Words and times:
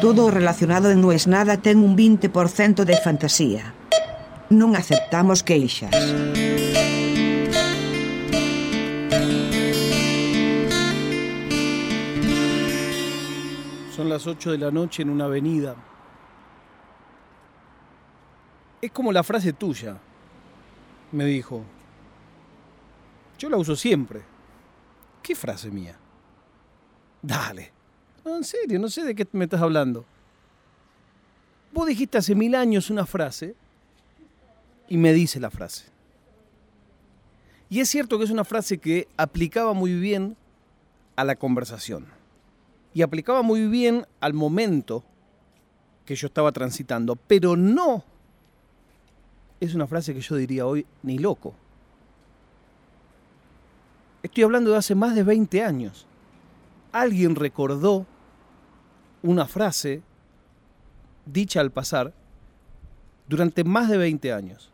Todo 0.00 0.30
relacionado 0.30 0.92
non 0.92 1.14
es 1.14 1.24
nada 1.26 1.56
ten 1.56 1.80
un 1.80 1.96
20% 1.96 2.84
de 2.84 2.96
fantasía. 2.98 3.72
Non 4.52 4.76
aceptamos 4.76 5.40
queixas. 5.40 5.94
Son 13.94 14.08
las 14.10 14.26
8 14.26 14.52
de 14.52 14.58
la 14.58 14.70
noche 14.70 15.02
en 15.02 15.10
una 15.10 15.24
avenida. 15.24 15.76
Es 18.82 18.90
como 18.92 19.12
la 19.12 19.22
frase 19.22 19.54
tuya, 19.54 19.96
me 21.12 21.24
dijo. 21.24 21.64
Yo 23.38 23.48
la 23.48 23.56
uso 23.56 23.76
siempre. 23.76 24.22
¿Qué 25.22 25.34
frase 25.34 25.70
mía? 25.70 25.96
Dale. 27.22 27.83
No, 28.24 28.36
en 28.36 28.44
serio, 28.44 28.78
no 28.78 28.88
sé 28.88 29.04
de 29.04 29.14
qué 29.14 29.26
me 29.32 29.44
estás 29.44 29.60
hablando. 29.60 30.04
Vos 31.72 31.86
dijiste 31.86 32.18
hace 32.18 32.34
mil 32.34 32.54
años 32.54 32.88
una 32.88 33.04
frase 33.04 33.54
y 34.88 34.96
me 34.96 35.12
dice 35.12 35.40
la 35.40 35.50
frase. 35.50 35.86
Y 37.68 37.80
es 37.80 37.88
cierto 37.88 38.18
que 38.18 38.24
es 38.24 38.30
una 38.30 38.44
frase 38.44 38.78
que 38.78 39.08
aplicaba 39.16 39.72
muy 39.72 39.98
bien 39.98 40.36
a 41.16 41.24
la 41.24 41.36
conversación. 41.36 42.06
Y 42.94 43.02
aplicaba 43.02 43.42
muy 43.42 43.66
bien 43.66 44.06
al 44.20 44.34
momento 44.34 45.02
que 46.06 46.14
yo 46.14 46.28
estaba 46.28 46.52
transitando. 46.52 47.16
Pero 47.16 47.56
no 47.56 48.04
es 49.60 49.74
una 49.74 49.86
frase 49.86 50.14
que 50.14 50.20
yo 50.20 50.36
diría 50.36 50.66
hoy 50.66 50.86
ni 51.02 51.18
loco. 51.18 51.54
Estoy 54.22 54.44
hablando 54.44 54.70
de 54.70 54.76
hace 54.76 54.94
más 54.94 55.14
de 55.14 55.22
20 55.22 55.62
años. 55.62 56.06
Alguien 56.92 57.34
recordó 57.34 58.06
una 59.24 59.46
frase 59.46 60.02
dicha 61.24 61.60
al 61.60 61.70
pasar 61.70 62.12
durante 63.26 63.64
más 63.64 63.88
de 63.88 63.96
20 63.96 64.32
años. 64.34 64.70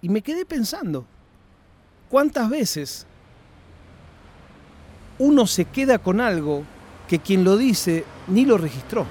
Y 0.00 0.08
me 0.08 0.22
quedé 0.22 0.46
pensando, 0.46 1.04
¿cuántas 2.08 2.48
veces 2.48 3.06
uno 5.18 5.48
se 5.48 5.64
queda 5.64 5.98
con 5.98 6.20
algo 6.20 6.62
que 7.08 7.18
quien 7.18 7.42
lo 7.42 7.56
dice 7.56 8.04
ni 8.28 8.44
lo 8.44 8.56
registró? 8.56 9.04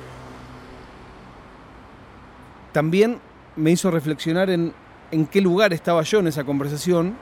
También 2.72 3.20
me 3.58 3.72
hizo 3.72 3.92
reflexionar 3.92 4.50
en, 4.50 4.74
en 5.12 5.28
qué 5.28 5.42
lugar 5.42 5.74
estaba 5.74 6.02
yo 6.04 6.20
en 6.20 6.28
esa 6.28 6.46
conversación, 6.46 7.14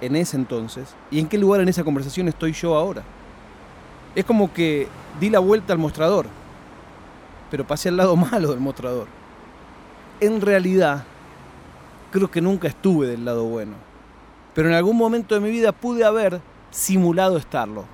en 0.00 0.16
ese 0.16 0.36
entonces, 0.36 0.96
y 1.12 1.20
en 1.20 1.28
qué 1.28 1.38
lugar 1.38 1.60
en 1.60 1.68
esa 1.68 1.84
conversación 1.84 2.26
estoy 2.26 2.52
yo 2.52 2.74
ahora. 2.74 3.04
Es 4.14 4.24
como 4.24 4.52
que 4.52 4.88
di 5.20 5.30
la 5.30 5.40
vuelta 5.40 5.72
al 5.72 5.78
mostrador, 5.78 6.26
pero 7.50 7.66
pasé 7.66 7.88
al 7.88 7.96
lado 7.96 8.16
malo 8.16 8.50
del 8.50 8.60
mostrador. 8.60 9.08
En 10.20 10.40
realidad, 10.40 11.04
creo 12.10 12.30
que 12.30 12.40
nunca 12.40 12.68
estuve 12.68 13.06
del 13.06 13.24
lado 13.24 13.44
bueno, 13.44 13.74
pero 14.54 14.68
en 14.68 14.74
algún 14.74 14.96
momento 14.96 15.34
de 15.34 15.40
mi 15.40 15.50
vida 15.50 15.72
pude 15.72 16.04
haber 16.04 16.40
simulado 16.70 17.36
estarlo. 17.36 17.84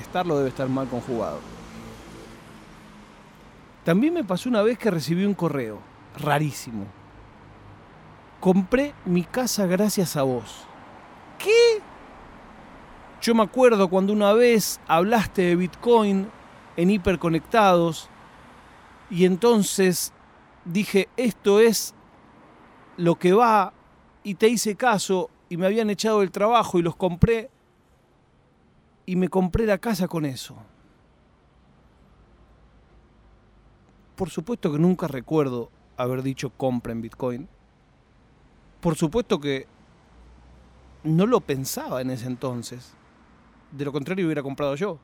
Estarlo 0.00 0.38
debe 0.38 0.48
estar 0.48 0.68
mal 0.68 0.88
conjugado. 0.88 1.38
También 3.84 4.14
me 4.14 4.24
pasó 4.24 4.48
una 4.48 4.62
vez 4.62 4.78
que 4.78 4.90
recibí 4.90 5.24
un 5.24 5.34
correo, 5.34 5.78
rarísimo. 6.18 6.86
Compré 8.40 8.94
mi 9.04 9.24
casa 9.24 9.66
gracias 9.66 10.16
a 10.16 10.22
vos. 10.22 10.66
Yo 13.24 13.34
me 13.34 13.42
acuerdo 13.42 13.88
cuando 13.88 14.12
una 14.12 14.34
vez 14.34 14.78
hablaste 14.86 15.40
de 15.40 15.56
Bitcoin 15.56 16.28
en 16.76 16.90
hiperconectados 16.90 18.10
y 19.08 19.24
entonces 19.24 20.12
dije, 20.66 21.08
esto 21.16 21.58
es 21.58 21.94
lo 22.98 23.14
que 23.14 23.32
va 23.32 23.72
y 24.24 24.34
te 24.34 24.48
hice 24.48 24.76
caso 24.76 25.30
y 25.48 25.56
me 25.56 25.64
habían 25.64 25.88
echado 25.88 26.20
el 26.20 26.30
trabajo 26.30 26.78
y 26.78 26.82
los 26.82 26.96
compré 26.96 27.48
y 29.06 29.16
me 29.16 29.30
compré 29.30 29.64
la 29.64 29.78
casa 29.78 30.06
con 30.06 30.26
eso. 30.26 30.56
Por 34.16 34.28
supuesto 34.28 34.70
que 34.70 34.78
nunca 34.78 35.08
recuerdo 35.08 35.70
haber 35.96 36.22
dicho 36.22 36.50
compra 36.50 36.92
en 36.92 37.00
Bitcoin. 37.00 37.48
Por 38.82 38.96
supuesto 38.96 39.40
que 39.40 39.66
no 41.04 41.24
lo 41.24 41.40
pensaba 41.40 42.02
en 42.02 42.10
ese 42.10 42.26
entonces. 42.26 42.94
De 43.76 43.84
lo 43.84 43.92
contrario 43.92 44.26
hubiera 44.26 44.42
comprado 44.42 44.74
yo. 44.76 44.98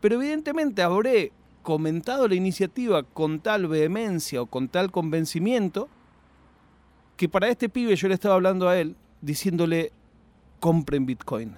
Pero 0.00 0.16
evidentemente 0.16 0.82
habré 0.82 1.32
comentado 1.62 2.28
la 2.28 2.34
iniciativa 2.34 3.02
con 3.02 3.40
tal 3.40 3.66
vehemencia 3.66 4.42
o 4.42 4.46
con 4.46 4.68
tal 4.68 4.90
convencimiento 4.92 5.88
que 7.16 7.28
para 7.28 7.48
este 7.48 7.68
pibe 7.68 7.96
yo 7.96 8.08
le 8.08 8.14
estaba 8.14 8.34
hablando 8.34 8.68
a 8.68 8.78
él 8.78 8.94
diciéndole 9.20 9.90
compren 10.60 11.06
Bitcoin. 11.06 11.56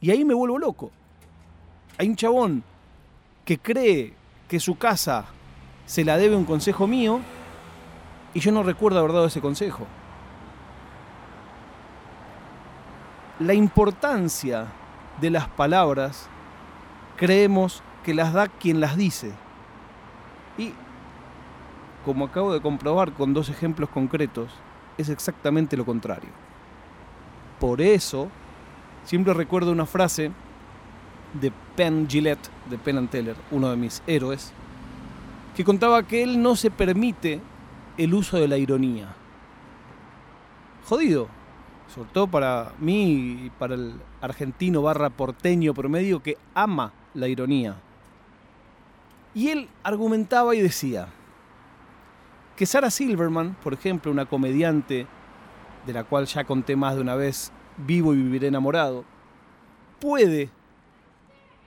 Y 0.00 0.10
ahí 0.10 0.24
me 0.24 0.34
vuelvo 0.34 0.58
loco. 0.58 0.90
Hay 1.96 2.08
un 2.08 2.16
chabón 2.16 2.62
que 3.44 3.58
cree 3.58 4.12
que 4.48 4.60
su 4.60 4.76
casa 4.76 5.26
se 5.86 6.04
la 6.04 6.18
debe 6.18 6.36
un 6.36 6.44
consejo 6.44 6.86
mío 6.86 7.20
y 8.34 8.40
yo 8.40 8.52
no 8.52 8.62
recuerdo 8.62 8.98
haber 8.98 9.12
dado 9.12 9.26
ese 9.26 9.40
consejo. 9.40 9.86
La 13.42 13.54
importancia 13.54 14.68
de 15.20 15.28
las 15.28 15.48
palabras 15.48 16.28
creemos 17.16 17.82
que 18.04 18.14
las 18.14 18.32
da 18.32 18.46
quien 18.46 18.78
las 18.78 18.96
dice. 18.96 19.32
Y 20.56 20.72
como 22.04 22.26
acabo 22.26 22.52
de 22.52 22.60
comprobar 22.60 23.12
con 23.14 23.34
dos 23.34 23.48
ejemplos 23.48 23.90
concretos, 23.90 24.52
es 24.96 25.08
exactamente 25.08 25.76
lo 25.76 25.84
contrario. 25.84 26.30
Por 27.58 27.80
eso, 27.80 28.28
siempre 29.04 29.34
recuerdo 29.34 29.72
una 29.72 29.86
frase 29.86 30.30
de 31.40 31.52
Penn 31.74 32.06
Gillette, 32.08 32.48
de 32.70 32.78
Penn 32.78 32.98
and 32.98 33.10
Teller, 33.10 33.36
uno 33.50 33.70
de 33.70 33.76
mis 33.76 34.04
héroes, 34.06 34.52
que 35.56 35.64
contaba 35.64 36.04
que 36.04 36.22
él 36.22 36.40
no 36.40 36.54
se 36.54 36.70
permite 36.70 37.40
el 37.98 38.14
uso 38.14 38.36
de 38.36 38.46
la 38.46 38.56
ironía. 38.56 39.16
Jodido, 40.84 41.41
sobre 41.94 42.10
todo 42.10 42.26
para 42.26 42.72
mí 42.78 43.46
y 43.46 43.50
para 43.58 43.74
el 43.74 43.94
argentino 44.20 44.82
barra 44.82 45.10
porteño 45.10 45.74
promedio 45.74 46.22
que 46.22 46.38
ama 46.54 46.92
la 47.14 47.28
ironía. 47.28 47.76
Y 49.34 49.48
él 49.48 49.68
argumentaba 49.82 50.54
y 50.54 50.60
decía 50.60 51.08
que 52.56 52.66
Sarah 52.66 52.90
Silverman, 52.90 53.56
por 53.62 53.74
ejemplo, 53.74 54.10
una 54.10 54.26
comediante 54.26 55.06
de 55.86 55.92
la 55.92 56.04
cual 56.04 56.26
ya 56.26 56.44
conté 56.44 56.76
más 56.76 56.94
de 56.94 57.00
una 57.00 57.14
vez, 57.14 57.52
vivo 57.78 58.14
y 58.14 58.18
viviré 58.18 58.48
enamorado, 58.48 59.04
puede 60.00 60.50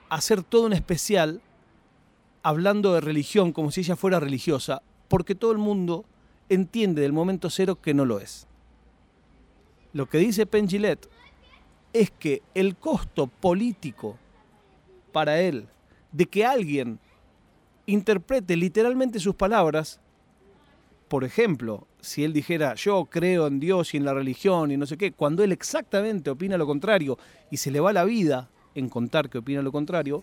hacer 0.08 0.42
todo 0.42 0.66
un 0.66 0.72
especial 0.72 1.40
hablando 2.42 2.94
de 2.94 3.00
religión 3.00 3.52
como 3.52 3.70
si 3.70 3.80
ella 3.80 3.96
fuera 3.96 4.20
religiosa, 4.20 4.82
porque 5.08 5.34
todo 5.34 5.52
el 5.52 5.58
mundo 5.58 6.04
entiende 6.48 7.02
del 7.02 7.12
momento 7.12 7.50
cero 7.50 7.80
que 7.80 7.94
no 7.94 8.04
lo 8.04 8.20
es. 8.20 8.46
Lo 9.96 10.04
que 10.04 10.18
dice 10.18 10.44
Penn 10.44 10.68
es 11.94 12.10
que 12.10 12.42
el 12.52 12.76
costo 12.76 13.28
político 13.28 14.18
para 15.10 15.40
él 15.40 15.68
de 16.12 16.26
que 16.26 16.44
alguien 16.44 16.98
interprete 17.86 18.58
literalmente 18.58 19.18
sus 19.18 19.34
palabras, 19.34 19.98
por 21.08 21.24
ejemplo, 21.24 21.86
si 22.02 22.24
él 22.24 22.34
dijera 22.34 22.74
yo 22.74 23.06
creo 23.06 23.46
en 23.46 23.58
Dios 23.58 23.94
y 23.94 23.96
en 23.96 24.04
la 24.04 24.12
religión 24.12 24.70
y 24.70 24.76
no 24.76 24.84
sé 24.84 24.98
qué, 24.98 25.12
cuando 25.12 25.42
él 25.42 25.50
exactamente 25.50 26.28
opina 26.28 26.58
lo 26.58 26.66
contrario 26.66 27.16
y 27.50 27.56
se 27.56 27.70
le 27.70 27.80
va 27.80 27.94
la 27.94 28.04
vida 28.04 28.50
en 28.74 28.90
contar 28.90 29.30
que 29.30 29.38
opina 29.38 29.62
lo 29.62 29.72
contrario, 29.72 30.22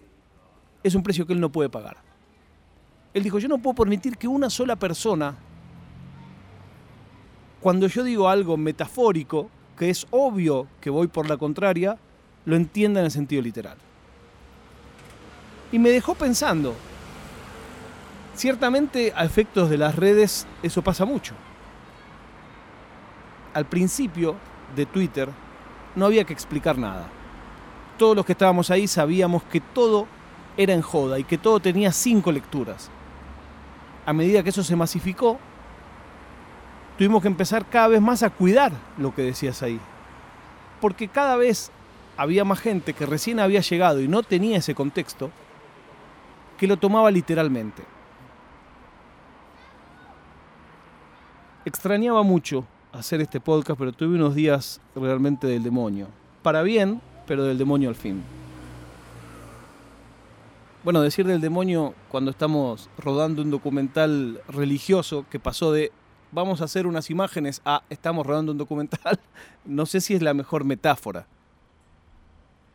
es 0.83 0.93
un 0.93 1.01
precio 1.01 1.25
que 1.25 1.33
él 1.33 1.39
no 1.39 1.51
puede 1.51 1.69
pagar. 1.69 1.97
Él 3.11 3.23
dijo, 3.23 3.39
yo 3.39 3.47
no 3.47 3.57
puedo 3.57 3.73
permitir 3.73 4.17
que 4.17 4.27
una 4.27 4.51
sola 4.51 4.75
persona, 4.75 5.35
cuando 7.59 7.87
yo 7.87 8.03
digo 8.03 8.29
algo 8.29 8.55
metafórico, 8.55 9.49
que 9.77 9.89
es 9.89 10.07
obvio 10.11 10.67
que 10.81 10.89
voy 10.89 11.07
por 11.07 11.29
la 11.29 11.37
contraria, 11.37 11.97
lo 12.45 12.55
entienda 12.55 12.99
en 12.99 13.05
el 13.05 13.11
sentido 13.11 13.41
literal. 13.41 13.77
Y 15.71 15.79
me 15.79 15.89
dejó 15.89 16.15
pensando, 16.15 16.75
ciertamente 18.35 19.13
a 19.15 19.25
efectos 19.25 19.69
de 19.69 19.77
las 19.77 19.95
redes 19.95 20.45
eso 20.61 20.81
pasa 20.81 21.05
mucho. 21.05 21.33
Al 23.53 23.65
principio 23.65 24.35
de 24.75 24.85
Twitter 24.85 25.29
no 25.95 26.05
había 26.05 26.23
que 26.23 26.33
explicar 26.33 26.77
nada 26.77 27.07
todos 27.97 28.15
los 28.15 28.25
que 28.25 28.33
estábamos 28.33 28.69
ahí 28.71 28.87
sabíamos 28.87 29.43
que 29.43 29.61
todo 29.61 30.07
era 30.57 30.73
en 30.73 30.81
joda 30.81 31.19
y 31.19 31.23
que 31.23 31.37
todo 31.37 31.59
tenía 31.59 31.91
cinco 31.91 32.31
lecturas. 32.31 32.89
A 34.05 34.13
medida 34.13 34.43
que 34.43 34.49
eso 34.49 34.63
se 34.63 34.75
masificó, 34.75 35.39
tuvimos 36.97 37.21
que 37.21 37.27
empezar 37.27 37.65
cada 37.65 37.87
vez 37.87 38.01
más 38.01 38.23
a 38.23 38.29
cuidar 38.29 38.71
lo 38.97 39.13
que 39.13 39.23
decías 39.23 39.63
ahí. 39.63 39.79
Porque 40.81 41.07
cada 41.07 41.35
vez 41.35 41.71
había 42.17 42.45
más 42.45 42.59
gente 42.59 42.93
que 42.93 43.05
recién 43.05 43.39
había 43.39 43.61
llegado 43.61 44.01
y 44.01 44.07
no 44.07 44.23
tenía 44.23 44.57
ese 44.57 44.75
contexto, 44.75 45.31
que 46.57 46.67
lo 46.67 46.77
tomaba 46.77 47.09
literalmente. 47.11 47.83
Extrañaba 51.65 52.23
mucho 52.23 52.65
hacer 52.91 53.21
este 53.21 53.39
podcast, 53.39 53.79
pero 53.79 53.91
tuve 53.91 54.15
unos 54.15 54.35
días 54.35 54.79
realmente 54.95 55.47
del 55.47 55.63
demonio. 55.63 56.07
Para 56.41 56.61
bien, 56.61 57.01
pero 57.25 57.43
del 57.45 57.57
demonio 57.57 57.89
al 57.89 57.95
fin. 57.95 58.21
Bueno, 60.83 61.01
decir 61.01 61.25
del 61.25 61.39
demonio 61.39 61.93
cuando 62.09 62.29
estamos 62.31 62.89
rodando 62.97 63.41
un 63.41 63.49
documental 63.49 64.41
religioso 64.49 65.25
que 65.29 65.39
pasó 65.39 65.71
de 65.71 65.93
vamos 66.33 66.61
a 66.61 66.65
hacer 66.65 66.87
unas 66.87 67.09
imágenes 67.09 67.61
a 67.63 67.83
estamos 67.89 68.25
rodando 68.25 68.51
un 68.51 68.57
documental, 68.57 69.19
no 69.65 69.85
sé 69.85 70.01
si 70.01 70.13
es 70.13 70.21
la 70.21 70.33
mejor 70.33 70.65
metáfora. 70.65 71.27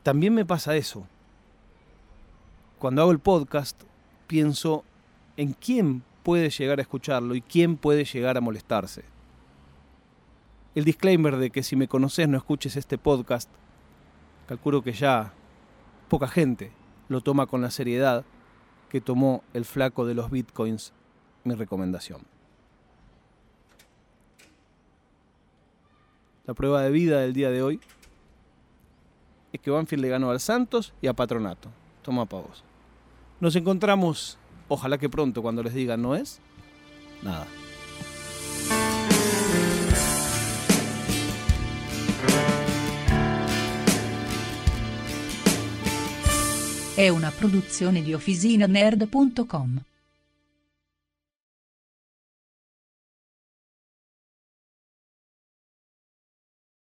También 0.03 0.35
me 0.35 0.47
pasa 0.47 0.77
eso. 0.77 1.07
Cuando 2.79 3.03
hago 3.03 3.11
el 3.11 3.19
podcast, 3.19 3.83
pienso 4.27 4.85
en 5.37 5.53
quién 5.53 6.03
puede 6.23 6.51
llegar 6.51 6.79
a 6.79 6.83
escucharlo 6.83 7.35
y 7.35 7.43
quién 7.43 7.77
puede 7.77 8.05
llegar 8.05 8.37
a 8.37 8.41
molestarse. 8.41 9.05
El 10.75 10.85
disclaimer 10.85 11.37
de 11.37 11.51
que 11.51 11.63
si 11.63 11.75
me 11.75 11.89
conoces 11.89 12.29
no 12.29 12.37
escuches 12.37 12.77
este 12.77 12.99
podcast, 12.99 13.51
calculo 14.47 14.83
que 14.83 14.93
ya 14.93 15.33
poca 16.09 16.29
gente 16.29 16.71
lo 17.09 17.21
toma 17.21 17.47
con 17.47 17.63
la 17.63 17.71
seriedad 17.71 18.25
que 18.89 19.01
tomó 19.01 19.43
el 19.55 19.65
flaco 19.65 20.07
de 20.07 20.15
los 20.15 20.31
bitcoins 20.31 20.93
mi 21.45 21.55
recomendación. 21.55 22.38
La 26.49 26.55
prueba 26.55 26.81
de 26.81 26.91
vida 26.91 27.21
del 27.21 27.35
día 27.35 27.51
de 27.51 27.63
hoy 27.63 27.79
es 29.53 29.61
que 29.61 29.71
Banfield 29.71 30.01
le 30.03 30.09
ganó 30.09 30.31
al 30.31 30.41
Santos 30.41 30.95
y 31.03 31.07
a 31.07 31.13
Patronato. 31.13 31.69
Toma 32.01 32.25
para 32.25 32.45
vos. 32.45 32.65
Nos 33.39 33.55
encontramos, 33.55 34.39
ojalá 34.67 34.97
que 34.97 35.11
pronto, 35.11 35.43
cuando 35.43 35.63
les 35.63 35.75
diga 35.75 35.99
no 35.99 36.15
es, 36.15 36.41
nada. 37.23 37.47
Una. 49.51 49.98